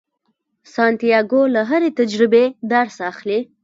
[0.73, 3.39] سانتیاګو له هرې تجربې درس اخلي.